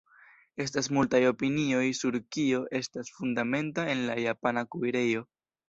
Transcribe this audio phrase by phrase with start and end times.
[0.63, 5.27] Estas multaj opinioj sur kio estas fundamenta en la japana kuirejo.